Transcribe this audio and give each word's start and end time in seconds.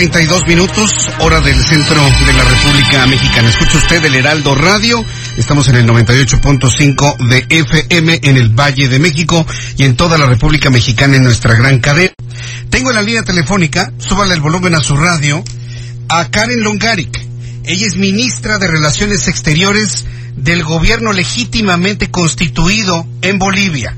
32 0.00 0.46
minutos, 0.46 0.90
hora 1.18 1.42
del 1.42 1.62
centro 1.62 2.02
de 2.24 2.32
la 2.32 2.42
República 2.42 3.06
Mexicana. 3.06 3.50
Escucha 3.50 3.76
usted 3.76 4.02
el 4.02 4.14
Heraldo 4.14 4.54
Radio. 4.54 5.04
Estamos 5.36 5.68
en 5.68 5.76
el 5.76 5.86
98.5 5.86 7.28
de 7.28 7.44
FM 7.50 8.20
en 8.22 8.38
el 8.38 8.48
Valle 8.48 8.88
de 8.88 8.98
México 8.98 9.46
y 9.76 9.84
en 9.84 9.96
toda 9.96 10.16
la 10.16 10.24
República 10.24 10.70
Mexicana 10.70 11.16
en 11.16 11.24
nuestra 11.24 11.54
gran 11.54 11.80
cadena. 11.80 12.14
Tengo 12.70 12.88
en 12.88 12.96
la 12.96 13.02
línea 13.02 13.24
telefónica, 13.24 13.92
súbale 13.98 14.32
el 14.32 14.40
volumen 14.40 14.74
a 14.74 14.80
su 14.80 14.96
radio, 14.96 15.44
a 16.08 16.30
Karen 16.30 16.62
Longaric. 16.62 17.20
Ella 17.64 17.86
es 17.86 17.96
ministra 17.96 18.56
de 18.56 18.68
Relaciones 18.68 19.28
Exteriores 19.28 20.06
del 20.34 20.62
gobierno 20.62 21.12
legítimamente 21.12 22.10
constituido 22.10 23.06
en 23.20 23.38
Bolivia. 23.38 23.94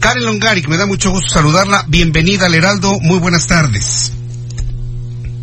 Karen 0.00 0.26
Longaric, 0.26 0.68
me 0.68 0.76
da 0.76 0.84
mucho 0.84 1.08
gusto 1.12 1.32
saludarla. 1.32 1.86
Bienvenida 1.88 2.44
al 2.44 2.54
Heraldo. 2.54 2.92
Muy 3.00 3.18
buenas 3.18 3.46
tardes. 3.46 4.15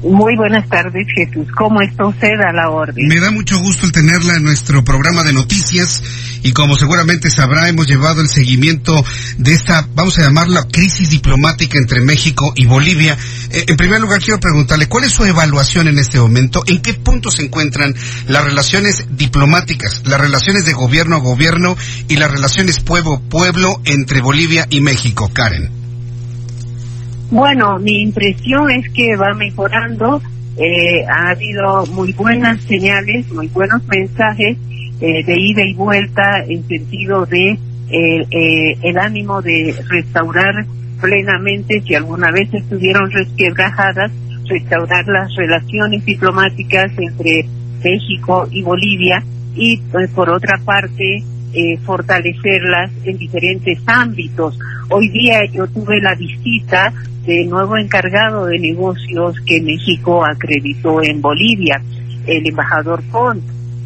Muy 0.03 0.35
buenas 0.35 0.67
tardes, 0.67 1.07
Jesús. 1.15 1.47
¿Cómo 1.55 1.81
está 1.81 2.05
usted 2.05 2.37
la 2.53 2.69
orden? 2.69 3.07
Me 3.07 3.21
da 3.21 3.31
mucho 3.31 3.57
gusto 3.59 3.85
el 3.85 3.93
tenerla 3.93 4.35
en 4.35 4.43
nuestro 4.43 4.83
programa 4.83 5.23
de 5.23 5.31
noticias 5.31 6.03
y 6.43 6.51
como 6.51 6.75
seguramente 6.75 7.31
sabrá, 7.31 7.69
hemos 7.69 7.87
llevado 7.87 8.19
el 8.19 8.27
seguimiento 8.27 8.93
de 9.37 9.53
esta, 9.53 9.87
vamos 9.95 10.17
a 10.17 10.23
llamarla, 10.23 10.67
crisis 10.69 11.09
diplomática 11.09 11.77
entre 11.77 12.01
México 12.01 12.51
y 12.55 12.65
Bolivia. 12.65 13.17
Eh, 13.49 13.63
en 13.67 13.77
primer 13.77 14.01
lugar, 14.01 14.21
quiero 14.21 14.41
preguntarle, 14.41 14.89
¿cuál 14.89 15.05
es 15.05 15.13
su 15.13 15.23
evaluación 15.23 15.87
en 15.87 15.97
este 15.97 16.19
momento? 16.19 16.63
¿En 16.67 16.81
qué 16.81 16.93
punto 16.93 17.31
se 17.31 17.43
encuentran 17.43 17.95
las 18.27 18.43
relaciones 18.43 19.05
diplomáticas, 19.11 20.01
las 20.05 20.19
relaciones 20.19 20.65
de 20.65 20.73
gobierno 20.73 21.15
a 21.15 21.19
gobierno 21.19 21.77
y 22.09 22.17
las 22.17 22.29
relaciones 22.29 22.81
pueblo-pueblo 22.81 23.79
entre 23.85 24.19
Bolivia 24.19 24.67
y 24.69 24.81
México, 24.81 25.29
Karen? 25.31 25.82
Bueno, 27.33 27.79
mi 27.79 28.03
impresión 28.03 28.69
es 28.69 28.87
que 28.91 29.15
va 29.15 29.33
mejorando. 29.33 30.21
Eh, 30.55 31.03
ha 31.07 31.31
habido 31.31 31.83
muy 31.87 32.13
buenas 32.13 32.61
señales, 32.61 33.27
muy 33.31 33.47
buenos 33.47 33.83
mensajes 33.87 34.55
eh, 35.01 35.23
de 35.25 35.39
ida 35.39 35.63
y 35.65 35.73
vuelta 35.73 36.43
en 36.47 36.63
sentido 36.67 37.25
de 37.25 37.49
eh, 37.49 37.57
eh, 37.89 38.77
el 38.83 38.99
ánimo 38.99 39.41
de 39.41 39.75
restaurar 39.89 40.63
plenamente, 41.01 41.81
si 41.81 41.95
alguna 41.95 42.29
vez 42.29 42.53
estuvieron 42.53 43.09
resquebrajadas, 43.09 44.11
restaurar 44.47 45.07
las 45.07 45.35
relaciones 45.35 46.05
diplomáticas 46.05 46.91
entre 46.99 47.47
México 47.83 48.47
y 48.51 48.61
Bolivia 48.61 49.23
y 49.55 49.77
pues, 49.91 50.11
por 50.11 50.29
otra 50.29 50.59
parte 50.63 51.23
eh, 51.53 51.77
fortalecerlas 51.85 52.91
en 53.05 53.17
diferentes 53.17 53.79
ámbitos. 53.85 54.57
Hoy 54.89 55.09
día 55.09 55.45
yo 55.45 55.67
tuve 55.67 56.01
la 56.01 56.15
visita 56.15 56.93
del 57.25 57.49
nuevo 57.49 57.77
encargado 57.77 58.45
de 58.45 58.59
negocios 58.59 59.39
que 59.45 59.61
México 59.61 60.25
acreditó 60.25 61.01
en 61.01 61.21
Bolivia, 61.21 61.81
el 62.27 62.47
embajador 62.47 63.01
Font. 63.11 63.43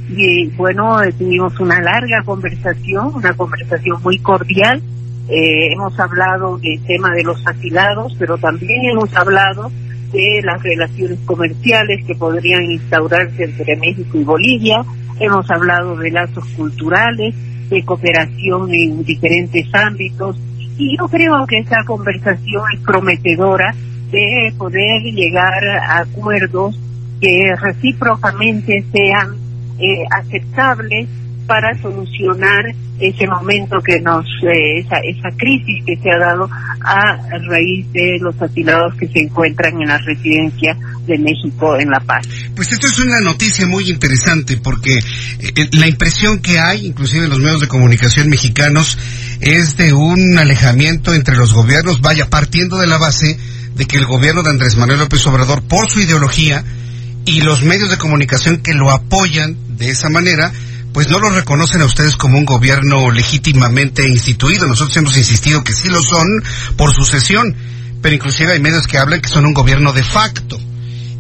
Y 0.10 0.48
bueno, 0.56 1.00
tuvimos 1.18 1.60
una 1.60 1.82
larga 1.82 2.23
conversación, 2.23 3.11
una 3.14 3.33
conversación 3.33 4.02
muy 4.02 4.17
cordial. 4.20 4.82
Eh, 5.30 5.73
hemos 5.73 6.00
hablado 6.00 6.58
del 6.58 6.82
tema 6.86 7.14
de 7.14 7.23
los 7.23 7.45
asilados, 7.45 8.16
pero 8.17 8.38
también 8.38 8.86
hemos 8.86 9.14
hablado 9.16 9.70
de 10.11 10.42
las 10.44 10.64
relaciones 10.64 11.20
comerciales 11.26 12.06
que 12.06 12.16
podrían 12.16 12.64
instaurarse 12.72 13.44
entre 13.44 13.76
México 13.76 14.17
y 14.17 14.23
Bolivia. 14.23 14.86
Hemos 15.20 15.50
hablado 15.50 15.95
de 15.98 16.11
lazos 16.11 16.45
culturales, 16.55 17.36
de 17.70 17.83
cooperación 17.83 18.73
en 18.73 19.04
diferentes 19.04 19.66
ámbitos 19.73 20.38
y 20.78 20.95
yo 20.98 21.08
creo 21.08 21.45
que 21.48 21.60
esa 21.60 21.83
conversación 21.86 22.64
es 22.73 22.80
prometedora 22.82 23.73
de 24.11 24.54
poder 24.58 25.02
llegar 25.02 25.64
a 25.82 26.00
acuerdos 26.00 26.80
que 27.20 27.54
recíprocamente 27.60 28.86
sean 28.92 29.36
eh, 29.80 30.04
aceptables 30.11 31.10
para 31.48 31.73
solucionar 31.82 32.66
ese 33.00 33.27
momento 33.27 33.80
que 33.82 34.00
nos, 34.02 34.26
eh, 34.44 34.80
esa, 34.80 34.98
esa 34.98 35.30
crisis 35.36 35.83
que 35.86 35.98
se 35.98 36.11
ha 36.11 36.17
dado 36.17 36.50
a 36.82 37.17
raíz 37.50 37.92
de 37.92 38.17
los 38.20 38.39
asilados 38.42 38.95
que 38.95 39.08
se 39.08 39.20
encuentran 39.20 39.82
en 39.82 39.88
la 39.88 39.98
residencia 39.98 40.77
de 41.06 41.17
México 41.17 41.76
en 41.77 41.89
La 41.89 42.00
Paz. 42.02 42.27
Pues 42.58 42.72
esto 42.72 42.88
es 42.88 42.98
una 42.98 43.20
noticia 43.20 43.68
muy 43.68 43.88
interesante 43.88 44.58
porque 44.58 44.98
eh, 44.98 45.70
la 45.73 45.86
impresión 45.86 46.40
que 46.40 46.58
hay, 46.58 46.88
inclusive 46.88 47.26
en 47.26 47.30
los 47.30 47.38
medios 47.38 47.62
de 47.62 47.68
comunicación 47.68 48.30
mexicanos, 48.30 48.98
es 49.42 49.78
de 49.78 49.94
un 49.94 50.40
alejamiento 50.40 51.14
entre 51.14 51.36
los 51.36 51.54
gobiernos, 51.54 52.02
vaya 52.02 52.32
partiendo 52.32 52.78
de 52.78 52.88
la 52.88 52.98
base 52.98 53.38
de 53.76 53.86
que 53.86 53.98
el 53.98 54.08
gobierno 54.08 54.42
de 54.42 54.50
Andrés 54.50 54.76
Manuel 54.76 54.98
López 54.98 55.23
Obrador, 55.28 55.62
por 55.62 55.88
su 55.88 56.02
ideología, 56.02 56.66
y 57.26 57.42
los 57.42 57.62
medios 57.62 57.92
de 57.92 58.00
comunicación 58.00 58.58
que 58.58 58.74
lo 58.74 58.89
apoyan 58.89 59.56
de 59.78 59.92
esa 59.92 60.10
manera, 60.10 60.52
pues 60.94 61.12
no 61.12 61.20
lo 61.20 61.30
reconocen 61.30 61.84
a 61.84 61.86
ustedes 61.86 62.16
como 62.16 62.39
un 62.39 62.45
gobierno 62.45 63.12
legítimamente 63.12 64.08
instituido. 64.10 64.66
Nosotros 64.66 64.98
hemos 64.98 65.16
insistido 65.16 65.64
que 65.64 65.74
sí 65.74 65.89
lo 65.89 66.02
son 66.02 66.26
por 66.76 66.92
sucesión, 66.92 67.56
pero 68.02 68.16
inclusive 68.16 68.54
hay 68.54 68.60
medios 68.60 68.88
que 68.88 68.98
hablan 68.98 69.22
que 69.22 69.30
son 69.30 69.45
un 69.45 69.54
gobierno 69.54 69.94
de 69.94 70.04
facto. 70.04 70.60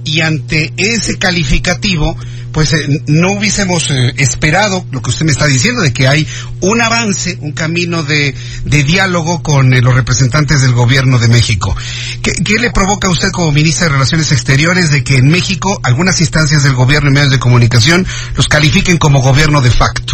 Y 0.07 0.21
ante 0.21 0.71
ese 0.77 1.17
calificativo, 1.17 2.15
pues 2.53 2.71
eh, 2.71 3.03
no 3.07 3.33
hubiésemos 3.33 3.91
eh, 3.91 4.13
esperado 4.15 4.85
lo 4.91 5.01
que 5.01 5.09
usted 5.09 5.25
me 5.25 5.33
está 5.33 5.47
diciendo, 5.47 5.81
de 5.81 5.91
que 5.91 6.07
hay 6.07 6.25
un 6.61 6.81
avance, 6.81 7.37
un 7.41 7.51
camino 7.51 8.03
de, 8.03 8.33
diálogo 8.63 9.43
con 9.43 9.73
eh, 9.73 9.81
los 9.81 9.93
representantes 9.93 10.61
del 10.61 10.71
gobierno 10.71 11.19
de 11.19 11.27
México. 11.27 11.75
¿Qué, 12.21 12.31
¿Qué, 12.31 12.53
le 12.57 12.71
provoca 12.71 13.09
a 13.09 13.11
usted 13.11 13.31
como 13.31 13.51
ministra 13.51 13.87
de 13.87 13.93
Relaciones 13.93 14.31
Exteriores 14.31 14.91
de 14.91 15.03
que 15.03 15.17
en 15.17 15.27
México 15.27 15.77
algunas 15.83 16.21
instancias 16.21 16.63
del 16.63 16.73
gobierno 16.73 17.09
y 17.09 17.13
medios 17.13 17.33
de 17.33 17.39
comunicación 17.39 18.07
los 18.37 18.47
califiquen 18.47 18.97
como 18.97 19.21
gobierno 19.21 19.59
de 19.59 19.71
facto? 19.71 20.13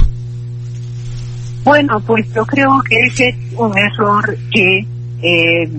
Bueno, 1.63 1.99
pues 1.99 2.25
yo 2.33 2.43
creo 2.47 2.81
que 2.89 2.95
ese 3.07 3.29
es 3.29 3.35
un 3.55 3.77
error 3.77 4.37
que 4.51 4.87
eh, 5.23 5.69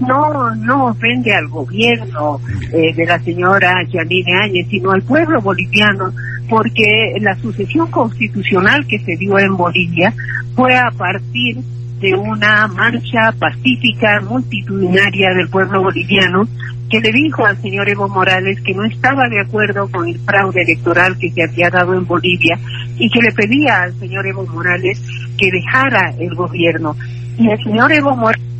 no 0.00 0.54
no 0.56 0.86
ofende 0.86 1.32
al 1.32 1.46
gobierno 1.46 2.40
eh, 2.72 2.92
de 2.94 3.06
la 3.06 3.18
señora 3.20 3.84
Yanine 3.88 4.34
Áñez, 4.42 4.66
sino 4.68 4.90
al 4.90 5.02
pueblo 5.02 5.40
boliviano, 5.40 6.12
porque 6.50 7.14
la 7.20 7.36
sucesión 7.36 7.90
constitucional 7.90 8.84
que 8.86 8.98
se 8.98 9.16
dio 9.16 9.38
en 9.38 9.56
Bolivia 9.56 10.12
fue 10.56 10.76
a 10.76 10.90
partir 10.90 11.58
de 12.00 12.14
una 12.14 12.66
marcha 12.66 13.32
pacífica 13.38 14.20
multitudinaria 14.20 15.32
del 15.34 15.48
pueblo 15.48 15.84
boliviano 15.84 16.48
que 16.90 17.00
le 17.00 17.12
dijo 17.12 17.46
al 17.46 17.56
señor 17.62 17.88
Evo 17.88 18.08
Morales 18.08 18.60
que 18.62 18.74
no 18.74 18.84
estaba 18.84 19.28
de 19.28 19.40
acuerdo 19.40 19.88
con 19.90 20.08
el 20.08 20.18
fraude 20.18 20.62
electoral 20.62 21.16
que 21.18 21.30
se 21.30 21.44
había 21.44 21.70
dado 21.70 21.94
en 21.94 22.06
Bolivia 22.06 22.58
y 22.98 23.08
que 23.08 23.22
le 23.22 23.32
pedía 23.32 23.82
al 23.82 23.94
señor 23.98 24.26
Evo 24.26 24.44
Morales 24.46 25.00
que 25.38 25.50
dejara 25.50 26.12
el 26.18 26.34
gobierno. 26.34 26.96
Y 27.38 27.48
el 27.48 27.64
señor 27.64 27.92
Evo 27.92 28.14
Morales 28.14 28.51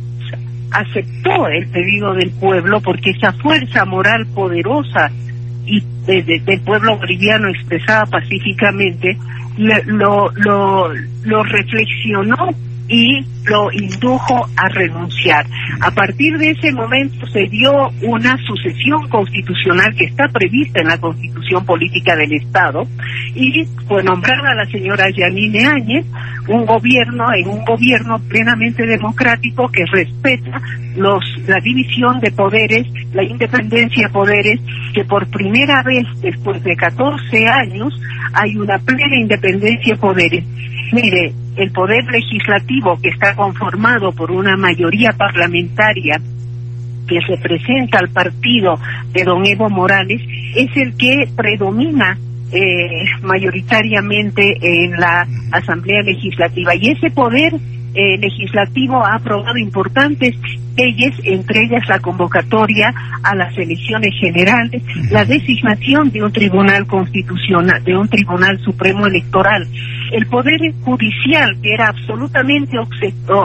aceptó 0.73 1.47
el 1.47 1.67
pedido 1.67 2.13
del 2.13 2.31
pueblo 2.31 2.81
porque 2.81 3.11
esa 3.11 3.31
fuerza 3.33 3.85
moral 3.85 4.25
poderosa 4.33 5.11
y 5.65 5.81
de, 6.05 6.23
de, 6.23 6.39
del 6.39 6.61
pueblo 6.61 6.97
boliviano 6.97 7.47
expresada 7.49 8.05
pacíficamente 8.07 9.17
lo, 9.57 10.29
lo, 10.35 10.91
lo 11.23 11.43
reflexionó 11.43 12.49
y 12.87 13.25
lo 13.45 13.71
indujo 13.71 14.47
a 14.55 14.69
renunciar. 14.69 15.45
A 15.81 15.91
partir 15.91 16.37
de 16.37 16.51
ese 16.51 16.71
momento 16.71 17.25
se 17.27 17.47
dio 17.47 17.89
una 18.01 18.37
sucesión 18.45 19.07
constitucional 19.09 19.93
que 19.95 20.05
está 20.05 20.25
prevista 20.29 20.81
en 20.81 20.87
la 20.87 20.97
Constitución 20.97 21.65
Política 21.65 22.15
del 22.15 22.33
Estado 22.33 22.83
y 23.35 23.65
fue 23.87 24.03
nombrada 24.03 24.53
la 24.53 24.65
señora 24.65 25.09
Yanine 25.09 25.65
Áñez 25.65 26.05
un 26.47 26.65
gobierno 26.65 27.25
en 27.33 27.47
un 27.47 27.63
gobierno 27.63 28.19
plenamente 28.27 28.85
democrático 28.85 29.69
que 29.69 29.85
respeta 29.85 30.61
los 30.95 31.23
la 31.47 31.59
división 31.63 32.19
de 32.19 32.31
poderes, 32.31 32.85
la 33.13 33.23
independencia 33.23 34.07
de 34.07 34.13
poderes, 34.13 34.59
que 34.93 35.05
por 35.05 35.27
primera 35.27 35.81
vez 35.83 36.05
después 36.21 36.61
de 36.63 36.75
14 36.75 37.47
años 37.47 37.93
hay 38.33 38.57
una 38.57 38.77
plena 38.79 39.15
independencia 39.15 39.95
de 39.95 39.99
poderes. 39.99 40.45
Mire, 40.91 41.33
el 41.55 41.71
poder 41.71 42.03
legislativo 42.05 42.99
que 43.01 43.09
está 43.09 43.32
conformado 43.33 44.11
por 44.11 44.31
una 44.31 44.55
mayoría 44.57 45.11
parlamentaria 45.11 46.19
que 47.07 47.19
representa 47.19 47.99
al 47.99 48.09
partido 48.09 48.79
de 49.11 49.23
don 49.23 49.45
Evo 49.45 49.69
Morales 49.69 50.21
es 50.55 50.69
el 50.77 50.95
que 50.95 51.27
predomina 51.35 52.17
eh, 52.51 53.05
mayoritariamente 53.21 54.57
en 54.61 54.91
la 54.91 55.27
Asamblea 55.51 56.01
Legislativa. 56.03 56.75
Y 56.75 56.91
ese 56.91 57.09
poder 57.09 57.53
eh, 57.93 58.17
legislativo 58.17 59.05
ha 59.05 59.15
aprobado 59.15 59.57
importantes 59.57 60.35
leyes, 60.75 61.13
entre 61.23 61.65
ellas 61.65 61.87
la 61.87 61.99
convocatoria 61.99 62.93
a 63.23 63.35
las 63.35 63.55
elecciones 63.57 64.13
generales, 64.19 64.81
la 65.11 65.25
designación 65.25 66.09
de 66.11 66.23
un 66.23 66.31
tribunal 66.31 66.87
constitucional, 66.87 67.83
de 67.83 67.95
un 67.95 68.07
tribunal 68.07 68.59
supremo 68.59 69.05
electoral. 69.05 69.67
El 70.11 70.25
poder 70.27 70.59
judicial, 70.81 71.55
que 71.61 71.73
era 71.73 71.87
absolutamente 71.87 72.77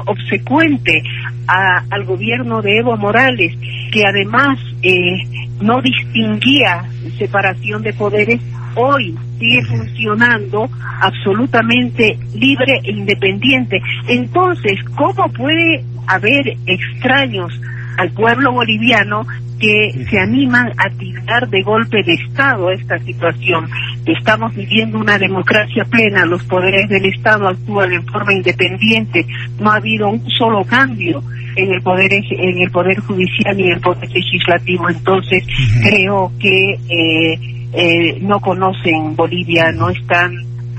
obsecuente 0.06 1.03
al 1.47 2.05
gobierno 2.05 2.61
de 2.62 2.79
Evo 2.79 2.97
Morales, 2.97 3.55
que 3.91 4.05
además 4.06 4.59
eh, 4.83 5.23
no 5.61 5.81
distinguía 5.81 6.85
separación 7.19 7.83
de 7.83 7.93
poderes, 7.95 8.41
hoy 8.79 9.15
sigue 9.39 9.65
funcionando 9.65 10.69
absolutamente 11.01 12.19
libre 12.35 12.81
e 12.85 12.93
independiente. 12.93 13.81
Entonces, 14.09 14.79
¿cómo 14.97 15.29
puede 15.33 15.85
haber 16.07 16.57
extraños 16.67 17.53
al 17.99 18.11
pueblo 18.13 18.53
boliviano 18.53 19.27
que 19.59 20.07
se 20.09 20.19
animan 20.19 20.73
a 20.79 20.89
tirar 20.91 21.49
de 21.49 21.63
golpe 21.63 22.03
de 22.05 22.15
Estado 22.15 22.71
esta 22.71 22.99
situación. 23.01 23.69
Estamos 24.09 24.55
viviendo 24.55 24.99
una 24.99 25.19
democracia 25.19 25.85
plena, 25.85 26.25
los 26.25 26.43
poderes 26.45 26.89
del 26.89 27.05
Estado 27.05 27.47
actúan 27.47 27.93
en 27.93 28.07
forma 28.07 28.33
independiente, 28.33 29.27
no 29.61 29.71
ha 29.71 29.77
habido 29.77 30.09
un 30.09 30.27
solo 30.31 30.65
cambio 30.65 31.23
en 31.57 31.73
el 31.73 31.83
poder 31.83 32.11
en 32.13 32.59
el 32.59 32.71
poder 32.71 32.99
judicial 33.01 33.61
y 33.61 33.65
en 33.65 33.73
el 33.73 33.81
poder 33.81 34.09
legislativo. 34.11 34.89
Entonces 34.89 35.45
creo 35.83 36.33
que 36.41 36.73
eh, 36.89 37.59
eh, 37.75 38.19
no 38.23 38.41
conocen 38.41 39.15
Bolivia, 39.15 39.71
no 39.73 39.91
están, 39.91 40.33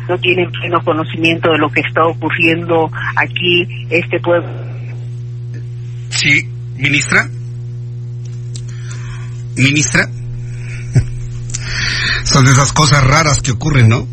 no 0.07 0.17
tienen 0.17 0.49
pleno 0.51 0.83
conocimiento 0.83 1.51
de 1.51 1.59
lo 1.59 1.69
que 1.69 1.81
está 1.81 2.03
ocurriendo 2.05 2.89
aquí, 3.15 3.67
este 3.91 4.19
pueblo. 4.19 4.49
Sí, 6.09 6.41
ministra. 6.77 7.29
Ministra. 9.55 10.18
Son 12.31 12.45
de 12.45 12.51
esas 12.51 12.73
cosas 12.73 13.03
raras 13.03 13.41
que 13.41 13.51
ocurren, 13.51 13.89
¿no? 13.89 14.07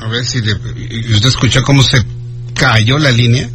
A 0.00 0.06
ver 0.06 0.24
si 0.24 0.38
usted 0.38 1.28
escuchó 1.28 1.62
cómo 1.62 1.82
se 1.82 2.02
cayó 2.54 2.98
la 2.98 3.10
línea. 3.10 3.48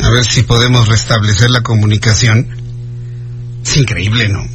A 0.00 0.10
ver 0.10 0.24
si 0.24 0.42
podemos 0.42 0.86
restablecer 0.86 1.50
la 1.50 1.62
comunicación. 1.62 2.46
Es 3.64 3.76
increíble, 3.78 4.28
¿no? 4.28 4.46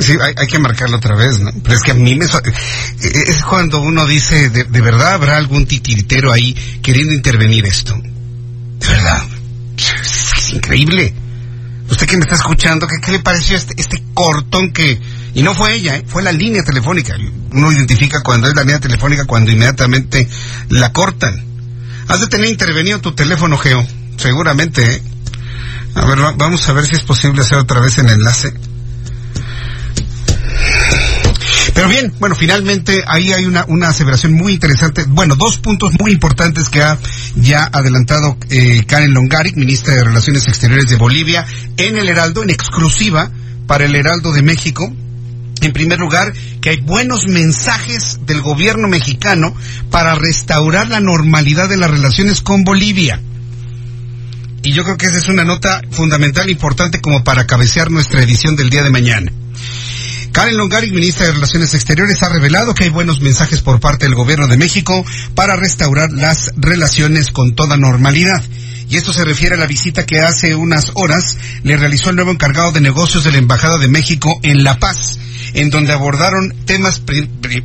Sí, 0.00 0.16
hay, 0.20 0.46
que 0.46 0.58
marcarlo 0.58 0.96
otra 0.96 1.14
vez, 1.14 1.40
¿no? 1.40 1.50
Pero 1.62 1.74
es 1.74 1.82
que 1.82 1.90
a 1.90 1.94
mí 1.94 2.14
me... 2.14 2.24
Es 2.24 3.42
cuando 3.42 3.80
uno 3.80 4.06
dice, 4.06 4.48
de, 4.48 4.64
verdad 4.80 5.14
habrá 5.14 5.36
algún 5.36 5.66
titiritero 5.66 6.32
ahí 6.32 6.54
queriendo 6.82 7.14
intervenir 7.14 7.66
esto. 7.66 7.94
De 7.94 8.86
verdad. 8.86 9.22
Es, 9.76 10.52
increíble. 10.52 11.14
Usted 12.00 12.12
que 12.12 12.16
me 12.16 12.22
está 12.22 12.36
escuchando, 12.36 12.86
¿qué, 12.86 12.96
qué 12.98 13.12
le 13.12 13.18
pareció 13.18 13.58
este, 13.58 13.74
este 13.76 14.02
cortón 14.14 14.72
que... 14.72 14.98
Y 15.34 15.42
no 15.42 15.54
fue 15.54 15.74
ella, 15.74 15.96
¿eh? 15.96 16.04
fue 16.06 16.22
la 16.22 16.32
línea 16.32 16.62
telefónica. 16.62 17.14
Uno 17.52 17.70
identifica 17.70 18.22
cuando 18.22 18.48
es 18.48 18.56
la 18.56 18.62
línea 18.62 18.80
telefónica, 18.80 19.26
cuando 19.26 19.50
inmediatamente 19.50 20.26
la 20.70 20.94
cortan. 20.94 21.44
Has 22.08 22.22
de 22.22 22.28
tener 22.28 22.48
intervenido 22.48 23.02
tu 23.02 23.12
teléfono, 23.12 23.58
Geo. 23.58 23.86
Seguramente, 24.16 24.82
¿eh? 24.82 25.02
A 25.94 26.06
ver, 26.06 26.20
vamos 26.38 26.66
a 26.66 26.72
ver 26.72 26.86
si 26.86 26.96
es 26.96 27.02
posible 27.02 27.42
hacer 27.42 27.58
otra 27.58 27.80
vez 27.80 27.98
el 27.98 28.08
enlace. 28.08 28.54
Bien, 31.90 32.14
bueno, 32.18 32.34
finalmente 32.34 33.02
ahí 33.06 33.32
hay 33.32 33.44
una, 33.44 33.64
una 33.68 33.88
aseveración 33.88 34.32
muy 34.32 34.54
interesante. 34.54 35.04
Bueno, 35.06 35.36
dos 35.36 35.58
puntos 35.58 35.92
muy 36.00 36.12
importantes 36.12 36.68
que 36.68 36.82
ha 36.82 36.98
ya 37.34 37.64
adelantado 37.64 38.38
eh, 38.48 38.84
Karen 38.86 39.12
Longaric, 39.12 39.56
ministra 39.56 39.94
de 39.94 40.04
Relaciones 40.04 40.48
Exteriores 40.48 40.86
de 40.86 40.96
Bolivia, 40.96 41.46
en 41.76 41.98
el 41.98 42.08
Heraldo, 42.08 42.42
en 42.42 42.50
exclusiva 42.50 43.30
para 43.66 43.84
el 43.84 43.94
Heraldo 43.94 44.32
de 44.32 44.42
México. 44.42 44.90
En 45.60 45.72
primer 45.72 45.98
lugar, 45.98 46.32
que 46.62 46.70
hay 46.70 46.80
buenos 46.80 47.26
mensajes 47.26 48.20
del 48.24 48.40
gobierno 48.40 48.88
mexicano 48.88 49.54
para 49.90 50.14
restaurar 50.14 50.88
la 50.88 51.00
normalidad 51.00 51.68
de 51.68 51.76
las 51.76 51.90
relaciones 51.90 52.40
con 52.40 52.64
Bolivia. 52.64 53.20
Y 54.62 54.72
yo 54.72 54.84
creo 54.84 54.96
que 54.96 55.06
esa 55.06 55.18
es 55.18 55.28
una 55.28 55.44
nota 55.44 55.82
fundamental 55.90 56.48
importante 56.48 57.00
como 57.00 57.24
para 57.24 57.46
cabecear 57.46 57.90
nuestra 57.90 58.22
edición 58.22 58.56
del 58.56 58.70
día 58.70 58.82
de 58.82 58.90
mañana. 58.90 59.32
Karen 60.32 60.56
Longaric, 60.56 60.92
ministra 60.92 61.26
de 61.26 61.32
Relaciones 61.32 61.74
Exteriores, 61.74 62.22
ha 62.22 62.28
revelado 62.28 62.72
que 62.72 62.84
hay 62.84 62.90
buenos 62.90 63.20
mensajes 63.20 63.62
por 63.62 63.80
parte 63.80 64.06
del 64.06 64.14
gobierno 64.14 64.46
de 64.46 64.56
México 64.56 65.04
para 65.34 65.56
restaurar 65.56 66.12
las 66.12 66.52
relaciones 66.56 67.32
con 67.32 67.56
toda 67.56 67.76
normalidad. 67.76 68.42
Y 68.88 68.96
esto 68.96 69.12
se 69.12 69.24
refiere 69.24 69.56
a 69.56 69.58
la 69.58 69.66
visita 69.66 70.06
que 70.06 70.20
hace 70.20 70.54
unas 70.54 70.92
horas 70.94 71.36
le 71.64 71.76
realizó 71.76 72.10
el 72.10 72.16
nuevo 72.16 72.30
encargado 72.30 72.70
de 72.70 72.80
negocios 72.80 73.24
de 73.24 73.32
la 73.32 73.38
Embajada 73.38 73.78
de 73.78 73.88
México 73.88 74.38
en 74.42 74.62
La 74.62 74.78
Paz, 74.78 75.18
en 75.54 75.68
donde 75.70 75.92
abordaron 75.92 76.54
temas, 76.64 77.02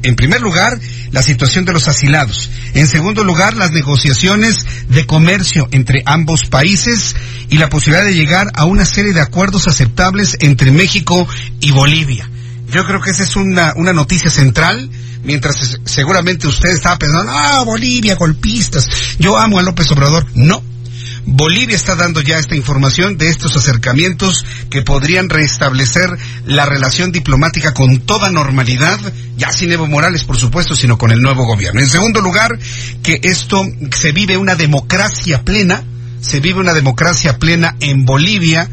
en 0.03 0.15
primer 0.15 0.41
lugar, 0.41 0.79
la 1.11 1.21
situación 1.21 1.65
de 1.65 1.73
los 1.73 1.87
asilados. 1.87 2.49
En 2.73 2.87
segundo 2.87 3.23
lugar, 3.23 3.55
las 3.55 3.71
negociaciones 3.73 4.65
de 4.89 5.05
comercio 5.05 5.67
entre 5.71 6.01
ambos 6.05 6.45
países 6.45 7.15
y 7.49 7.59
la 7.59 7.69
posibilidad 7.69 8.05
de 8.05 8.15
llegar 8.15 8.51
a 8.55 8.65
una 8.65 8.85
serie 8.85 9.13
de 9.13 9.21
acuerdos 9.21 9.67
aceptables 9.67 10.37
entre 10.41 10.71
México 10.71 11.27
y 11.59 11.71
Bolivia. 11.71 12.29
Yo 12.75 12.85
creo 12.85 12.99
que 12.99 13.11
esa 13.11 13.23
es 13.23 13.37
una, 13.37 13.71
una 13.77 13.93
noticia 13.93 14.29
central, 14.29 14.89
mientras 15.23 15.79
seguramente 15.85 16.45
usted 16.45 16.67
estaba 16.71 16.99
pensando, 16.99 17.31
ah, 17.33 17.63
Bolivia, 17.63 18.15
golpistas, 18.15 19.15
yo 19.17 19.37
amo 19.37 19.59
a 19.59 19.61
López 19.61 19.89
Obrador. 19.91 20.27
No. 20.33 20.61
Bolivia 21.25 21.77
está 21.77 21.95
dando 21.95 22.19
ya 22.19 22.37
esta 22.37 22.53
información 22.53 23.17
de 23.17 23.29
estos 23.29 23.55
acercamientos 23.55 24.45
que 24.69 24.81
podrían 24.81 25.29
restablecer 25.29 26.09
la 26.47 26.65
relación 26.65 27.13
diplomática 27.13 27.73
con 27.73 28.01
toda 28.01 28.29
normalidad, 28.29 28.99
ya 29.37 29.53
sin 29.53 29.71
Evo 29.71 29.87
Morales, 29.87 30.25
por 30.25 30.35
supuesto, 30.35 30.75
sino 30.75 30.97
con 30.97 31.11
el 31.11 31.21
nuevo 31.21 31.45
gobierno. 31.45 31.79
En 31.79 31.87
segundo 31.87 32.19
lugar, 32.19 32.59
que 33.01 33.21
esto 33.23 33.63
se 33.97 34.11
vive 34.11 34.35
una 34.35 34.55
democracia 34.55 35.45
plena, 35.45 35.81
se 36.19 36.41
vive 36.41 36.59
una 36.59 36.73
democracia 36.73 37.39
plena 37.39 37.77
en 37.79 38.03
Bolivia, 38.03 38.69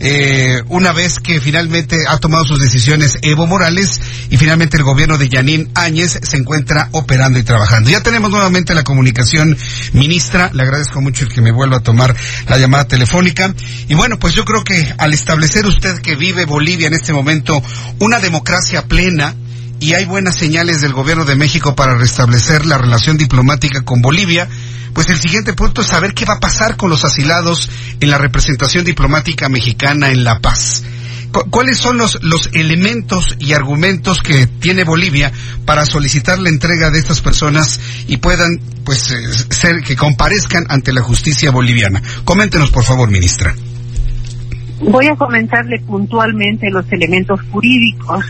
eh, 0.00 0.62
una 0.68 0.92
vez 0.92 1.18
que 1.20 1.40
finalmente 1.40 1.98
ha 2.08 2.18
tomado 2.18 2.44
sus 2.44 2.60
decisiones 2.60 3.18
Evo 3.22 3.46
Morales 3.46 4.00
y 4.30 4.36
finalmente 4.36 4.76
el 4.76 4.82
gobierno 4.82 5.18
de 5.18 5.28
Yanín 5.28 5.70
Áñez 5.74 6.18
se 6.22 6.36
encuentra 6.36 6.88
operando 6.92 7.38
y 7.38 7.42
trabajando. 7.42 7.90
Ya 7.90 8.02
tenemos 8.02 8.30
nuevamente 8.30 8.74
la 8.74 8.82
comunicación, 8.82 9.56
ministra, 9.92 10.50
le 10.52 10.62
agradezco 10.62 11.00
mucho 11.00 11.24
el 11.24 11.32
que 11.32 11.40
me 11.40 11.52
vuelva 11.52 11.78
a 11.78 11.82
tomar 11.82 12.14
la 12.48 12.58
llamada 12.58 12.86
telefónica. 12.86 13.54
Y 13.88 13.94
bueno, 13.94 14.18
pues 14.18 14.34
yo 14.34 14.44
creo 14.44 14.64
que 14.64 14.94
al 14.98 15.14
establecer 15.14 15.66
usted 15.66 15.98
que 16.00 16.16
vive 16.16 16.44
Bolivia 16.44 16.86
en 16.86 16.94
este 16.94 17.12
momento 17.12 17.62
una 18.00 18.18
democracia 18.18 18.86
plena, 18.86 19.34
y 19.84 19.92
hay 19.92 20.06
buenas 20.06 20.36
señales 20.36 20.80
del 20.80 20.94
gobierno 20.94 21.26
de 21.26 21.36
México 21.36 21.74
para 21.74 21.94
restablecer 21.94 22.64
la 22.64 22.78
relación 22.78 23.18
diplomática 23.18 23.82
con 23.82 24.00
Bolivia, 24.00 24.48
pues 24.94 25.10
el 25.10 25.20
siguiente 25.20 25.52
punto 25.52 25.82
es 25.82 25.88
saber 25.88 26.14
qué 26.14 26.24
va 26.24 26.36
a 26.36 26.40
pasar 26.40 26.78
con 26.78 26.88
los 26.88 27.04
asilados 27.04 27.70
en 28.00 28.08
la 28.08 28.16
representación 28.16 28.86
diplomática 28.86 29.50
mexicana 29.50 30.08
en 30.08 30.24
La 30.24 30.40
Paz. 30.40 30.84
¿Cuáles 31.50 31.76
son 31.76 31.98
los, 31.98 32.22
los 32.22 32.48
elementos 32.54 33.36
y 33.38 33.52
argumentos 33.52 34.22
que 34.22 34.46
tiene 34.46 34.84
Bolivia 34.84 35.30
para 35.66 35.84
solicitar 35.84 36.38
la 36.38 36.48
entrega 36.48 36.90
de 36.90 36.98
estas 36.98 37.20
personas 37.20 37.78
y 38.06 38.16
puedan, 38.16 38.58
pues, 38.84 39.10
eh, 39.10 39.18
ser, 39.50 39.82
que 39.82 39.96
comparezcan 39.96 40.64
ante 40.70 40.94
la 40.94 41.02
justicia 41.02 41.50
boliviana? 41.50 42.02
Coméntenos, 42.24 42.70
por 42.70 42.84
favor, 42.84 43.10
ministra. 43.10 43.54
Voy 44.80 45.08
a 45.08 45.16
comentarle 45.16 45.78
puntualmente 45.80 46.70
los 46.70 46.90
elementos 46.90 47.38
jurídicos 47.50 48.24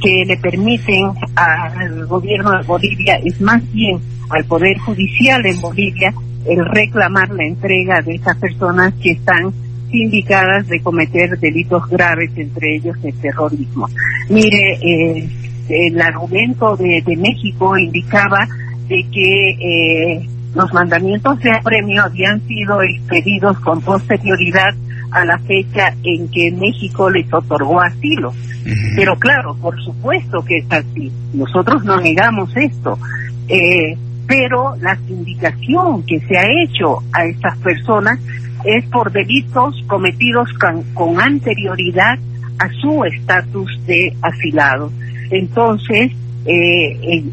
que 0.00 0.24
le 0.26 0.36
permiten 0.36 1.10
al 1.36 2.06
gobierno 2.06 2.50
de 2.52 2.66
Bolivia, 2.66 3.20
es 3.24 3.40
más 3.40 3.62
bien 3.72 3.98
al 4.30 4.44
Poder 4.44 4.78
Judicial 4.78 5.44
en 5.44 5.60
Bolivia, 5.60 6.14
el 6.46 6.64
reclamar 6.64 7.30
la 7.30 7.44
entrega 7.44 8.00
de 8.00 8.14
esas 8.14 8.36
personas 8.38 8.94
que 9.02 9.12
están 9.12 9.52
sindicadas 9.90 10.68
de 10.68 10.80
cometer 10.80 11.38
delitos 11.38 11.86
graves, 11.88 12.30
entre 12.36 12.76
ellos 12.76 12.96
el 13.02 13.14
terrorismo. 13.20 13.88
Mire, 14.28 14.78
eh, 14.80 15.28
el 15.68 16.00
argumento 16.00 16.76
de, 16.76 17.02
México 17.16 17.76
indicaba 17.76 18.46
de 18.88 19.04
que 19.12 19.50
eh, 19.60 20.28
los 20.54 20.72
mandamientos 20.72 21.38
de 21.40 21.52
apremio 21.52 22.02
habían 22.02 22.40
sido 22.46 22.82
expedidos 22.82 23.58
con 23.60 23.80
posterioridad 23.80 24.74
a 25.10 25.24
la 25.24 25.38
fecha 25.38 25.94
en 26.02 26.28
que 26.30 26.52
México 26.52 27.10
les 27.10 27.32
otorgó 27.32 27.80
asilo. 27.80 28.32
Pero 28.94 29.16
claro, 29.16 29.54
por 29.56 29.80
supuesto 29.82 30.44
que 30.44 30.58
es 30.58 30.66
así. 30.70 31.10
Nosotros 31.32 31.84
no 31.84 31.98
negamos 31.98 32.54
esto. 32.56 32.98
Eh, 33.48 33.96
pero 34.26 34.76
la 34.80 34.96
sindicación 35.08 36.04
que 36.04 36.20
se 36.20 36.38
ha 36.38 36.44
hecho 36.62 36.98
a 37.12 37.24
estas 37.24 37.58
personas 37.58 38.18
es 38.64 38.84
por 38.86 39.10
delitos 39.10 39.74
cometidos 39.88 40.48
con, 40.94 41.20
anterioridad 41.20 42.18
a 42.58 42.68
su 42.80 43.04
estatus 43.04 43.70
de 43.86 44.14
asilado. 44.22 44.92
Entonces, 45.30 46.12
eh, 46.44 46.98
en, 47.02 47.32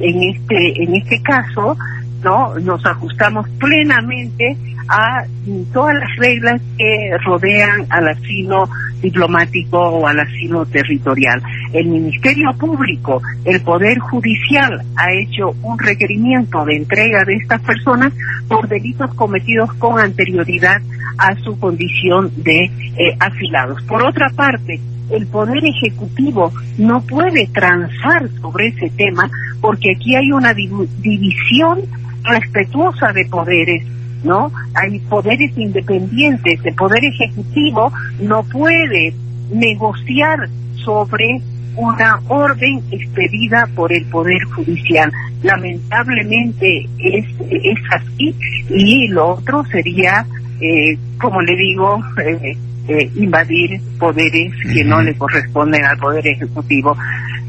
en, 0.00 0.22
este 0.22 0.82
en 0.82 0.94
este 0.94 1.20
caso, 1.20 1.76
no 2.22 2.54
nos 2.58 2.84
ajustamos 2.84 3.48
plenamente 3.58 4.56
a 4.88 5.24
todas 5.72 5.94
las 5.94 6.16
reglas 6.16 6.60
que 6.76 7.16
rodean 7.24 7.86
al 7.90 8.08
asilo 8.08 8.68
diplomático 9.00 9.78
o 9.78 10.06
al 10.06 10.20
asilo 10.20 10.64
territorial. 10.66 11.42
El 11.72 11.88
Ministerio 11.88 12.52
Público, 12.58 13.20
el 13.44 13.60
Poder 13.62 13.98
Judicial 13.98 14.80
ha 14.96 15.12
hecho 15.12 15.54
un 15.62 15.78
requerimiento 15.78 16.64
de 16.64 16.76
entrega 16.76 17.24
de 17.24 17.34
estas 17.34 17.60
personas 17.62 18.12
por 18.48 18.68
delitos 18.68 19.12
cometidos 19.14 19.72
con 19.74 19.98
anterioridad 19.98 20.80
a 21.18 21.34
su 21.42 21.58
condición 21.58 22.30
de 22.36 22.64
eh, 22.64 23.16
asilados. 23.18 23.82
Por 23.82 24.04
otra 24.04 24.28
parte, 24.30 24.80
el 25.10 25.26
Poder 25.26 25.62
Ejecutivo 25.64 26.52
no 26.78 27.02
puede 27.02 27.46
transar 27.48 28.28
sobre 28.40 28.68
ese 28.68 28.90
tema 28.90 29.28
porque 29.60 29.92
aquí 29.94 30.14
hay 30.16 30.32
una 30.32 30.54
división 30.54 31.80
respetuosa 32.24 33.12
de 33.12 33.24
poderes 33.26 33.84
¿no? 34.24 34.52
Hay 34.74 34.98
poderes 35.00 35.56
independientes. 35.56 36.60
El 36.64 36.74
poder 36.74 37.04
ejecutivo 37.04 37.92
no 38.20 38.42
puede 38.44 39.14
negociar 39.50 40.48
sobre 40.84 41.40
una 41.76 42.20
orden 42.28 42.82
expedida 42.90 43.68
por 43.74 43.92
el 43.92 44.04
Poder 44.06 44.42
Judicial. 44.54 45.10
Lamentablemente 45.42 46.88
es, 46.98 47.24
es 47.50 47.78
así 47.90 48.34
y 48.68 49.08
lo 49.08 49.34
otro 49.34 49.64
sería, 49.66 50.26
eh, 50.60 50.96
como 51.20 51.40
le 51.40 51.56
digo, 51.56 52.00
eh, 52.24 52.56
eh, 52.88 53.10
invadir 53.16 53.80
poderes 53.98 54.52
que 54.72 54.84
no 54.84 55.02
le 55.02 55.14
corresponden 55.14 55.84
al 55.84 55.98
Poder 55.98 56.26
Ejecutivo. 56.26 56.96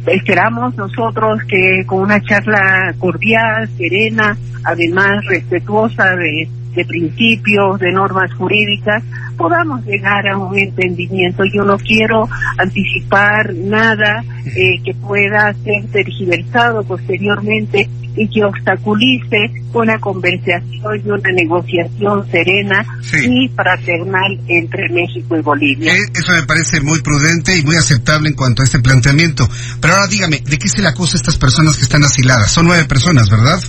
Esperamos 0.05 0.75
nosotros 0.75 1.39
que 1.47 1.83
con 1.85 2.01
una 2.01 2.21
charla 2.21 2.93
cordial, 2.99 3.69
serena, 3.77 4.37
además 4.63 5.25
respetuosa 5.25 6.15
de 6.15 6.47
de 6.75 6.85
principios, 6.85 7.79
de 7.79 7.91
normas 7.91 8.33
jurídicas, 8.33 9.03
podamos 9.37 9.85
llegar 9.85 10.27
a 10.27 10.37
un 10.37 10.57
entendimiento. 10.57 11.43
Yo 11.53 11.63
no 11.63 11.77
quiero 11.77 12.27
anticipar 12.57 13.53
nada 13.53 14.23
eh, 14.45 14.81
que 14.83 14.93
pueda 14.95 15.53
ser 15.63 15.85
tergiversado 15.91 16.83
posteriormente 16.83 17.89
y 18.15 18.27
que 18.27 18.43
obstaculice 18.43 19.51
una 19.73 19.97
conversación 19.99 21.01
y 21.03 21.09
una 21.09 21.31
negociación 21.31 22.29
serena 22.29 22.85
y 23.27 23.47
fraternal 23.49 24.39
entre 24.47 24.89
México 24.89 25.35
y 25.35 25.41
Bolivia. 25.41 25.93
Eh, 25.93 26.05
eso 26.13 26.31
me 26.33 26.43
parece 26.43 26.81
muy 26.81 27.01
prudente 27.01 27.57
y 27.57 27.63
muy 27.63 27.75
aceptable 27.75 28.29
en 28.29 28.35
cuanto 28.35 28.61
a 28.61 28.65
este 28.65 28.79
planteamiento. 28.79 29.49
Pero 29.81 29.95
ahora 29.95 30.07
dígame, 30.07 30.41
¿de 30.45 30.57
qué 30.57 30.67
se 30.67 30.81
le 30.81 30.89
acusa 30.89 31.17
a 31.17 31.21
estas 31.21 31.37
personas 31.37 31.75
que 31.77 31.83
están 31.83 32.03
asiladas? 32.03 32.51
Son 32.51 32.65
nueve 32.65 32.85
personas, 32.85 33.29
¿verdad? 33.29 33.59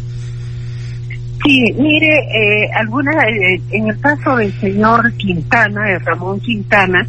Sí, 1.44 1.62
mire, 1.76 2.08
eh, 2.08 2.70
alguna, 2.74 3.12
eh, 3.28 3.60
en 3.70 3.88
el 3.88 4.00
caso 4.00 4.36
del 4.36 4.50
señor 4.60 5.12
Quintana, 5.18 5.84
de 5.84 5.98
Ramón 5.98 6.40
Quintana, 6.40 7.06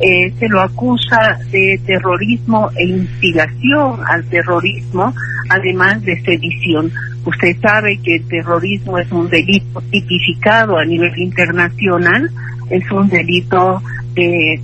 eh, 0.00 0.32
se 0.38 0.48
lo 0.48 0.62
acusa 0.62 1.38
de 1.50 1.78
terrorismo 1.84 2.70
e 2.76 2.84
instigación 2.86 4.00
al 4.08 4.24
terrorismo, 4.30 5.14
además 5.50 6.02
de 6.02 6.18
sedición. 6.22 6.90
Usted 7.26 7.56
sabe 7.60 7.98
que 8.02 8.16
el 8.16 8.26
terrorismo 8.26 8.96
es 8.98 9.12
un 9.12 9.28
delito 9.28 9.82
tipificado 9.90 10.78
a 10.78 10.84
nivel 10.86 11.16
internacional, 11.18 12.30
es 12.70 12.90
un 12.90 13.08
delito 13.10 13.82
de, 14.14 14.60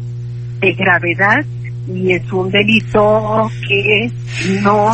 de 0.61 0.73
gravedad 0.73 1.45
y 1.89 2.13
es 2.13 2.33
un 2.33 2.51
delito 2.51 3.51
que 3.67 4.11
no 4.63 4.93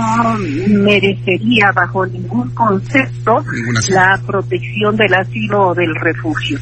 merecería 0.68 1.70
bajo 1.74 2.06
ningún 2.06 2.50
concepto 2.50 3.44
la 3.88 4.20
protección 4.26 4.96
del 4.96 5.14
asilo 5.14 5.68
o 5.68 5.74
del 5.74 5.94
refugio. 5.94 6.58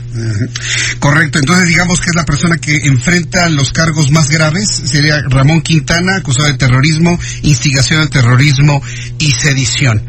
Correcto, 0.98 1.38
entonces 1.38 1.68
digamos 1.68 2.00
que 2.00 2.10
es 2.10 2.16
la 2.16 2.24
persona 2.24 2.56
que 2.56 2.76
enfrenta 2.86 3.48
los 3.48 3.72
cargos 3.72 4.10
más 4.10 4.30
graves, 4.30 4.68
sería 4.68 5.22
Ramón 5.28 5.60
Quintana, 5.60 6.16
acusado 6.16 6.48
de 6.48 6.58
terrorismo, 6.58 7.18
instigación 7.42 8.00
al 8.00 8.10
terrorismo 8.10 8.82
y 9.18 9.30
sedición. 9.30 10.02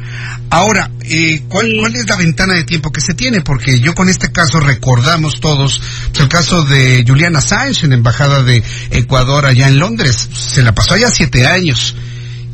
Ahora, 0.50 0.90
eh, 1.10 1.42
¿cuál, 1.48 1.68
es 1.96 2.08
la 2.08 2.16
ventana 2.16 2.54
de 2.54 2.64
tiempo 2.64 2.92
que 2.92 3.02
se 3.02 3.14
tiene? 3.14 3.42
Porque 3.42 3.80
yo 3.80 3.94
con 3.94 4.10
este 4.10 4.32
caso 4.32 4.60
recordamos 4.60 5.40
todos 5.40 5.82
pues, 6.12 6.22
el 6.22 6.30
caso 6.30 6.64
de 6.64 7.04
Juliana 7.08 7.40
Assange 7.40 7.84
en 7.84 7.92
la 7.92 7.96
Embajada 7.98 8.44
de 8.44 8.64
Ecuador 8.92 9.46
allá 9.46 9.68
en 9.68 9.80
Londres. 9.80 10.30
Se 10.34 10.64
la 10.64 10.74
pasó 10.74 10.96
allá 10.96 11.10
siete 11.10 11.46
años. 11.46 11.96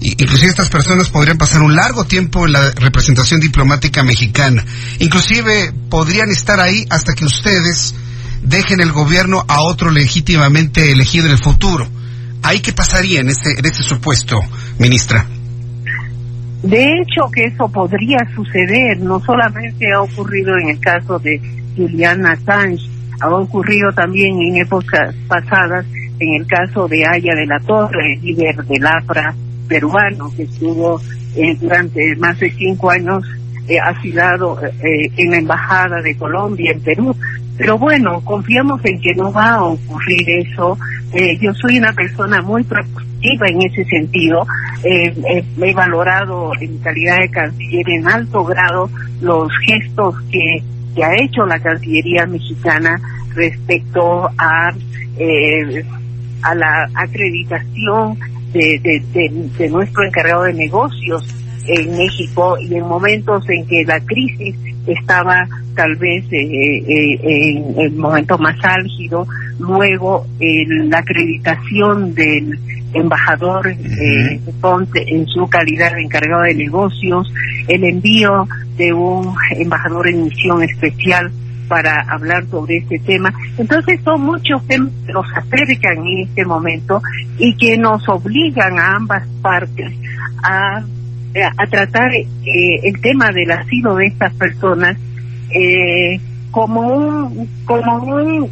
Inclusive 0.02 0.50
estas 0.50 0.70
personas 0.70 1.10
podrían 1.10 1.38
pasar 1.38 1.62
un 1.62 1.76
largo 1.76 2.06
tiempo 2.06 2.46
en 2.46 2.54
la 2.54 2.72
representación 2.72 3.40
diplomática 3.40 4.04
mexicana. 4.04 4.66
Inclusive 5.00 5.74
podrían 5.90 6.30
estar 6.32 6.60
ahí 6.60 6.86
hasta 6.90 7.14
que 7.14 7.26
ustedes 7.26 7.94
dejen 8.42 8.82
el 8.82 8.92
gobierno 8.92 9.46
a 9.48 9.62
otro 9.62 9.92
legítimamente 9.92 10.92
elegido 10.92 11.28
en 11.28 11.34
el 11.34 11.44
futuro. 11.44 11.88
¿Ahí 12.44 12.60
qué 12.60 12.74
pasaría 12.74 13.20
en 13.20 13.30
ese, 13.30 13.52
en 13.58 13.66
ese 13.66 13.84
supuesto, 13.84 14.40
ministra? 14.80 15.28
De 16.64 17.00
hecho, 17.00 17.24
que 17.34 17.46
eso 17.46 17.70
podría 17.70 18.20
suceder, 18.36 19.00
no 19.00 19.20
solamente 19.20 19.92
ha 19.92 20.02
ocurrido 20.02 20.56
en 20.58 20.70
el 20.70 20.80
caso 20.80 21.18
de 21.20 21.42
Julian 21.76 22.26
Assange, 22.26 22.84
ha 23.20 23.30
ocurrido 23.30 23.92
también 23.94 24.40
en 24.42 24.58
épocas 24.58 25.16
pasadas 25.28 25.86
en 26.20 26.42
el 26.42 26.46
caso 26.46 26.88
de 26.88 27.04
Aya 27.06 27.34
de 27.34 27.48
la 27.48 27.60
Torre, 27.60 28.18
líder 28.22 28.64
del 28.66 28.86
APRA 28.86 29.34
peruano, 29.68 30.32
que 30.36 30.44
estuvo 30.44 31.02
eh, 31.36 31.56
durante 31.60 32.16
más 32.18 32.40
de 32.40 32.52
cinco 32.52 32.92
años 32.92 33.24
eh, 33.68 33.80
asilado 33.80 34.60
eh, 34.62 35.12
en 35.18 35.32
la 35.32 35.38
Embajada 35.38 36.02
de 36.02 36.16
Colombia 36.16 36.72
en 36.72 36.82
Perú. 36.82 37.16
Pero 37.62 37.78
bueno, 37.78 38.22
confiamos 38.22 38.84
en 38.86 39.00
que 39.00 39.14
no 39.14 39.32
va 39.32 39.52
a 39.52 39.64
ocurrir 39.64 40.28
eso. 40.48 40.80
Eh, 41.14 41.38
yo 41.40 41.54
soy 41.54 41.78
una 41.78 41.94
persona 41.94 42.42
muy 42.42 42.64
propositiva 42.64 43.46
en 43.50 43.62
ese 43.62 43.86
sentido. 43.86 44.48
Eh, 44.84 45.14
eh, 45.30 45.46
he 45.62 45.72
valorado 45.72 46.54
en 46.60 46.80
calidad 46.80 47.20
de 47.20 47.30
canciller 47.30 47.88
en 47.88 48.08
alto 48.08 48.44
grado 48.46 48.90
los 49.22 49.52
gestos 49.68 50.16
que, 50.32 50.64
ha 51.04 51.24
hecho 51.24 51.46
la 51.46 51.60
Cancillería 51.60 52.26
mexicana 52.26 53.00
respecto 53.36 54.28
a, 54.38 54.70
a 56.42 56.56
la 56.56 56.90
acreditación 56.96 58.18
de 58.52 59.70
nuestro 59.70 60.04
encargado 60.04 60.44
de 60.44 60.54
negocios 60.54 61.41
en 61.68 61.98
México 61.98 62.58
y 62.60 62.76
en 62.76 62.88
momentos 62.88 63.48
en 63.50 63.66
que 63.68 63.84
la 63.86 64.00
crisis 64.02 64.56
estaba 64.88 65.48
tal 65.76 65.96
vez 65.96 66.26
eh, 66.32 66.38
eh, 66.42 67.20
en 67.24 67.80
el 67.80 67.92
momento 67.94 68.38
más 68.38 68.56
álgido, 68.64 69.28
luego 69.60 70.26
la 70.40 71.00
acreditación 71.00 72.14
del 72.14 72.60
embajador 72.94 73.68
eh, 73.68 74.40
Ponte 74.60 75.04
en 75.08 75.26
su 75.28 75.48
calidad 75.48 75.94
de 75.94 76.02
encargado 76.02 76.44
de 76.44 76.56
negocios, 76.56 77.32
el 77.68 77.84
envío 77.84 78.48
de 78.76 78.92
un 78.94 79.34
embajador 79.52 80.08
en 80.10 80.24
misión 80.24 80.64
especial 80.64 81.32
para 81.68 82.02
hablar 82.10 82.46
sobre 82.48 82.78
este 82.78 83.00
tema. 83.00 83.34
Entonces 83.58 84.02
son 84.04 84.22
muchos 84.22 84.66
temas 84.68 84.92
que 85.06 85.14
nos 85.14 85.26
acercan 85.38 86.06
en 86.06 86.28
este 86.28 86.44
momento 86.44 87.02
y 87.38 87.56
que 87.56 87.78
nos 87.78 88.08
obligan 88.10 88.78
a 88.78 88.96
ambas 88.96 89.26
partes 89.42 89.94
a 90.44 90.84
eh, 91.34 91.44
a 91.44 91.68
tratar 91.68 92.14
eh, 92.14 92.28
el 92.84 93.00
tema 93.00 93.30
del 93.34 93.52
asilo 93.52 93.96
de 93.96 94.08
estas 94.08 94.34
personas 94.34 94.98
eh, 95.50 96.20
como 96.52 96.82
un 96.82 97.48
como 97.66 98.04
un 98.04 98.50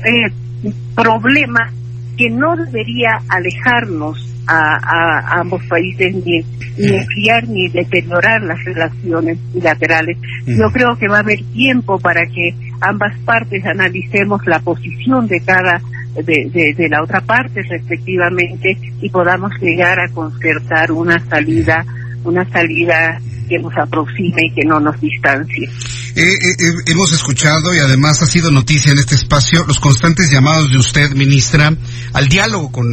problema 0.96 1.72
que 2.18 2.30
no 2.30 2.56
debería 2.56 3.20
alejarnos 3.28 4.26
a, 4.48 5.40
ambos 5.40 5.62
países 5.68 6.16
ni, 6.16 6.42
ni 6.78 6.96
enfriar 6.96 7.48
ni 7.50 7.68
deteriorar 7.68 8.42
las 8.42 8.64
relaciones 8.64 9.38
bilaterales. 9.54 10.18
Yo 10.48 10.72
creo 10.72 10.98
que 10.98 11.08
va 11.08 11.18
a 11.18 11.20
haber 11.20 11.44
tiempo 11.54 12.00
para 12.00 12.26
que 12.26 12.56
ambas 12.82 13.16
partes 13.26 13.64
analicemos 13.66 14.42
la 14.48 14.60
posición 14.60 15.28
de 15.28 15.42
cada 15.42 15.82
de, 16.16 16.74
de 16.76 16.90
la 16.90 17.04
otra 17.04 17.22
parte 17.22 17.62
respectivamente 17.62 18.78
y 19.02 19.10
podamos 19.10 19.52
llegar 19.62 20.00
a 20.00 20.10
concertar 20.10 20.92
una 20.92 21.20
salida 21.30 21.86
una 22.24 22.50
salida 22.52 23.20
que 23.50 23.60
nos 23.60 23.76
aproxime 23.78 24.42
y 24.52 24.54
que 24.54 24.66
no 24.66 24.80
nos 24.80 25.00
distancie. 25.02 25.68
Eh, 26.16 26.22
eh, 26.24 26.56
eh, 26.60 26.72
hemos 26.88 27.12
escuchado 27.12 27.74
y 27.74 27.80
además 27.80 28.22
ha 28.22 28.28
sido 28.28 28.52
noticia 28.52 28.92
en 28.92 29.00
este 29.00 29.16
espacio 29.16 29.66
los 29.68 29.80
constantes 29.80 30.30
llamados 30.30 30.70
de 30.70 30.78
usted, 30.78 31.12
ministra, 31.12 31.74
al 32.14 32.28
diálogo 32.28 32.72
con 32.72 32.88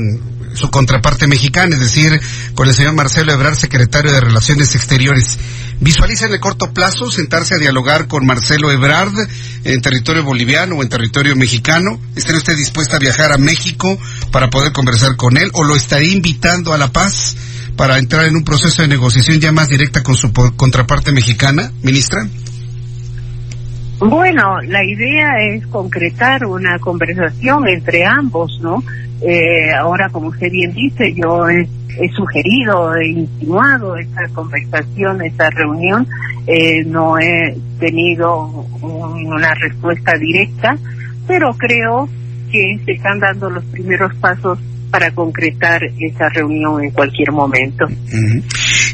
su 0.54 0.70
contraparte 0.70 1.26
mexicana, 1.26 1.74
es 1.74 1.80
decir, 1.80 2.18
con 2.54 2.66
el 2.68 2.74
señor 2.74 2.94
Marcelo 2.94 3.32
Ebrard, 3.32 3.56
secretario 3.56 4.10
de 4.10 4.20
Relaciones 4.20 4.74
Exteriores. 4.74 5.38
¿Visualiza 5.80 6.26
en 6.26 6.32
el 6.32 6.40
corto 6.40 6.72
plazo 6.72 7.10
sentarse 7.10 7.54
a 7.54 7.58
dialogar 7.58 8.08
con 8.08 8.24
Marcelo 8.24 8.70
Ebrard 8.70 9.12
en 9.64 9.82
territorio 9.82 10.24
boliviano 10.24 10.76
o 10.76 10.82
en 10.82 10.88
territorio 10.88 11.36
mexicano? 11.36 12.00
¿Estaría 12.14 12.38
usted 12.38 12.56
dispuesta 12.56 12.96
a 12.96 13.00
viajar 13.00 13.32
a 13.32 13.38
México 13.38 13.98
para 14.32 14.48
poder 14.48 14.72
conversar 14.72 15.16
con 15.16 15.36
él 15.36 15.50
o 15.52 15.64
lo 15.64 15.76
estaría 15.76 16.12
invitando 16.12 16.72
a 16.72 16.78
La 16.78 16.90
Paz 16.90 17.36
para 17.76 17.98
entrar 17.98 18.26
en 18.26 18.36
un 18.36 18.44
proceso 18.44 18.82
de 18.82 18.88
negociación 18.88 19.38
ya 19.40 19.52
más 19.52 19.68
directa 19.68 20.02
con 20.02 20.14
su 20.14 20.32
contraparte 20.56 21.12
mexicana, 21.12 21.70
ministra? 21.82 22.26
Bueno, 23.98 24.60
la 24.62 24.84
idea 24.84 25.38
es 25.50 25.66
concretar 25.68 26.44
una 26.44 26.78
conversación 26.78 27.66
entre 27.68 28.04
ambos, 28.04 28.58
¿no? 28.60 28.82
Eh, 29.22 29.72
ahora, 29.72 30.10
como 30.10 30.28
usted 30.28 30.50
bien 30.50 30.72
dice, 30.74 31.14
yo 31.14 31.48
he, 31.48 31.66
sugerido, 32.14 32.94
he 32.94 33.08
insinuado 33.08 33.96
esta 33.96 34.28
conversación, 34.34 35.22
esta 35.22 35.48
reunión, 35.48 36.06
eh, 36.46 36.84
no 36.84 37.18
he 37.18 37.56
tenido 37.78 38.44
una 38.82 39.54
respuesta 39.54 40.12
directa, 40.18 40.76
pero 41.26 41.54
creo 41.54 42.06
que 42.52 42.78
se 42.84 42.92
están 42.92 43.18
dando 43.18 43.48
los 43.48 43.64
primeros 43.64 44.14
pasos 44.16 44.58
para 44.90 45.10
concretar 45.12 45.82
esa 46.00 46.28
reunión 46.28 46.82
en 46.82 46.90
cualquier 46.90 47.32
momento. 47.32 47.86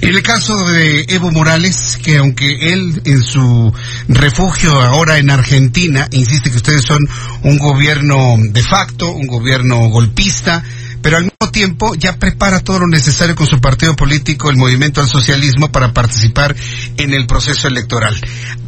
En 0.02 0.08
el 0.08 0.22
caso 0.22 0.56
de 0.68 1.04
Evo 1.08 1.30
Morales, 1.30 1.98
que 2.02 2.18
aunque 2.18 2.72
él 2.72 3.00
en 3.04 3.22
su 3.22 3.72
refugio 4.08 4.72
ahora 4.72 5.18
en 5.18 5.30
Argentina, 5.30 6.08
insiste 6.10 6.50
que 6.50 6.56
ustedes 6.56 6.82
son 6.82 6.98
un 7.44 7.58
gobierno 7.58 8.36
de 8.38 8.62
facto, 8.62 9.12
un 9.12 9.26
gobierno 9.26 9.88
golpista, 9.88 10.62
pero 11.02 11.16
al 11.16 11.24
mismo 11.24 11.50
tiempo 11.50 11.94
ya 11.94 12.16
prepara 12.16 12.60
todo 12.60 12.80
lo 12.80 12.86
necesario 12.86 13.34
con 13.34 13.46
su 13.46 13.60
partido 13.60 13.94
político, 13.96 14.50
el 14.50 14.56
movimiento 14.56 15.00
al 15.00 15.08
socialismo, 15.08 15.70
para 15.70 15.92
participar 15.92 16.54
en 16.96 17.12
el 17.12 17.26
proceso 17.26 17.68
electoral. 17.68 18.14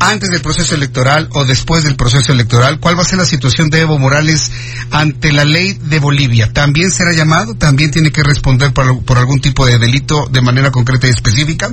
Antes 0.00 0.30
del 0.30 0.42
proceso 0.42 0.74
electoral 0.74 1.28
o 1.32 1.44
después 1.44 1.84
del 1.84 1.96
proceso 1.96 2.32
electoral, 2.32 2.80
¿cuál 2.80 2.98
va 2.98 3.02
a 3.02 3.06
ser 3.06 3.18
la 3.18 3.24
situación 3.24 3.70
de 3.70 3.82
Evo 3.82 3.98
Morales 3.98 4.52
ante 4.90 5.32
la 5.32 5.44
ley 5.44 5.74
de 5.74 5.98
Bolivia? 6.00 6.52
¿También 6.52 6.90
será 6.90 7.12
llamado? 7.12 7.54
¿También 7.54 7.90
tiene 7.90 8.10
que 8.10 8.22
responder 8.22 8.72
por, 8.72 9.04
por 9.04 9.18
algún 9.18 9.40
tipo 9.40 9.64
de 9.64 9.78
delito 9.78 10.26
de 10.30 10.42
manera 10.42 10.70
concreta 10.70 11.06
y 11.06 11.10
específica? 11.10 11.70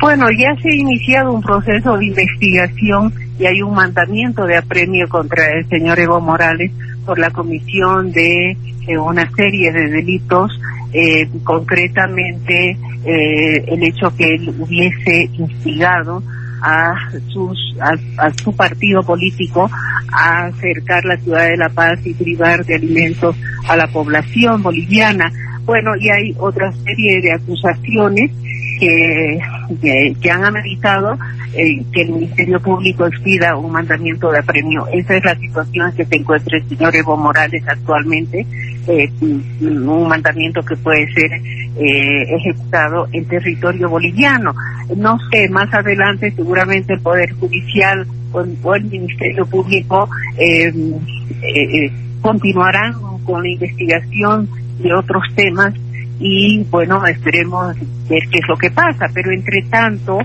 Bueno, 0.00 0.26
ya 0.38 0.54
se 0.60 0.68
ha 0.68 0.74
iniciado 0.74 1.32
un 1.32 1.42
proceso 1.42 1.96
de 1.96 2.06
investigación 2.06 3.12
y 3.38 3.46
hay 3.46 3.62
un 3.62 3.74
mandamiento 3.74 4.44
de 4.44 4.56
apremio 4.56 5.08
contra 5.08 5.46
el 5.46 5.68
señor 5.68 5.98
Evo 5.98 6.20
Morales 6.20 6.70
por 7.04 7.18
la 7.18 7.30
comisión 7.30 8.12
de 8.12 8.56
eh, 8.86 8.98
una 8.98 9.30
serie 9.34 9.72
de 9.72 9.88
delitos, 9.88 10.58
eh, 10.92 11.28
concretamente 11.42 12.76
eh, 13.04 13.64
el 13.66 13.82
hecho 13.82 14.14
que 14.16 14.34
él 14.34 14.54
hubiese 14.58 15.28
instigado 15.38 16.22
a, 16.62 16.94
sus, 17.28 17.76
a, 17.80 18.30
su 18.30 18.54
partido 18.56 19.02
político 19.02 19.70
a 20.12 20.46
acercar 20.46 21.04
la 21.04 21.16
ciudad 21.18 21.48
de 21.48 21.56
La 21.56 21.68
Paz 21.68 21.98
y 22.04 22.14
privar 22.14 22.64
de 22.64 22.76
alimentos 22.76 23.36
a 23.68 23.76
la 23.76 23.86
población 23.88 24.62
boliviana. 24.62 25.30
Bueno, 25.64 25.92
y 25.98 26.10
hay 26.10 26.34
otra 26.38 26.70
serie 26.72 27.20
de 27.22 27.32
acusaciones 27.32 28.30
que, 28.78 29.38
que, 30.20 30.30
han 30.30 30.44
ameritado 30.44 31.16
eh, 31.54 31.82
que 31.92 32.02
el 32.02 32.10
Ministerio 32.10 32.60
Público 32.60 33.06
expida 33.06 33.56
un 33.56 33.72
mandamiento 33.72 34.30
de 34.30 34.40
apremio. 34.40 34.86
Esa 34.92 35.16
es 35.16 35.24
la 35.24 35.34
situación 35.36 35.92
que 35.96 36.04
se 36.04 36.16
encuentra 36.16 36.58
el 36.58 36.68
señor 36.68 36.94
Evo 36.94 37.16
Morales 37.16 37.62
actualmente, 37.66 38.46
eh, 38.88 39.10
un 39.20 40.08
mandamiento 40.08 40.62
que 40.62 40.76
puede 40.76 41.10
ser 41.12 41.30
eh, 41.32 42.36
ejecutado 42.36 43.08
en 43.12 43.24
territorio 43.26 43.88
boliviano. 43.88 44.52
No 44.96 45.16
sé, 45.30 45.48
más 45.48 45.72
adelante 45.72 46.30
seguramente 46.32 46.94
el 46.94 47.00
Poder 47.00 47.32
Judicial 47.34 48.06
o, 48.32 48.74
el 48.74 48.84
Ministerio 48.84 49.46
Público 49.46 50.08
continuarán 52.20 52.94
con 53.24 53.42
la 53.42 53.48
investigación 53.48 54.48
de 54.78 54.94
otros 54.94 55.22
temas 55.34 55.74
y 56.18 56.62
bueno, 56.70 57.04
esperemos 57.06 57.76
ver 58.08 58.22
qué 58.30 58.38
es 58.38 58.48
lo 58.48 58.56
que 58.56 58.70
pasa, 58.70 59.06
pero 59.12 59.32
entre 59.32 59.62
tanto 59.62 60.18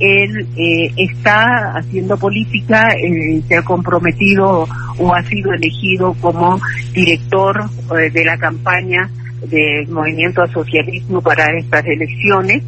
él 0.00 0.46
eh, 0.56 0.92
está 0.96 1.74
haciendo 1.76 2.16
política, 2.16 2.90
eh, 2.90 3.40
se 3.46 3.56
ha 3.56 3.62
comprometido 3.62 4.66
o 4.98 5.14
ha 5.14 5.22
sido 5.24 5.52
elegido 5.52 6.14
como 6.20 6.60
director 6.92 7.64
eh, 7.98 8.10
de 8.10 8.24
la 8.24 8.36
campaña 8.38 9.10
del 9.46 9.88
Movimiento 9.88 10.42
al 10.42 10.52
Socialismo 10.52 11.20
para 11.20 11.46
estas 11.58 11.84
elecciones. 11.86 12.62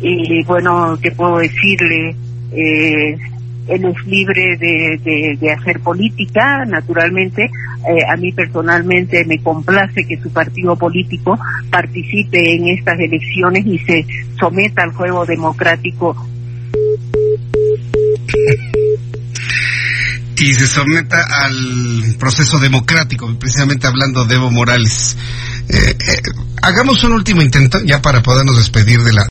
Y 0.00 0.42
bueno, 0.44 0.98
¿qué 1.00 1.10
puedo 1.10 1.38
decirle? 1.38 2.14
Eh, 2.52 3.16
él 3.68 3.84
es 3.84 4.06
libre 4.06 4.56
de, 4.58 5.36
de, 5.40 5.52
hacer 5.52 5.80
política, 5.80 6.64
naturalmente. 6.66 7.44
Eh, 7.44 8.04
a 8.10 8.16
mí 8.16 8.32
personalmente 8.32 9.24
me 9.24 9.38
complace 9.42 10.06
que 10.06 10.20
su 10.20 10.30
partido 10.30 10.76
político 10.76 11.38
participe 11.70 12.38
en 12.54 12.68
estas 12.68 12.98
elecciones 12.98 13.66
y 13.66 13.78
se 13.78 14.06
someta 14.38 14.82
al 14.82 14.92
juego 14.92 15.24
democrático. 15.24 16.16
Y 20.36 20.52
se 20.52 20.66
someta 20.66 21.24
al 21.44 22.16
proceso 22.18 22.58
democrático, 22.58 23.32
precisamente 23.38 23.86
hablando 23.86 24.24
de 24.24 24.34
Evo 24.34 24.50
Morales. 24.50 25.16
Eh, 25.68 25.74
eh, 25.90 26.22
hagamos 26.62 27.02
un 27.04 27.12
último 27.12 27.40
intento 27.40 27.80
ya 27.82 28.02
para 28.02 28.22
podernos 28.22 28.58
despedir 28.58 29.00
de 29.00 29.12
la, 29.12 29.28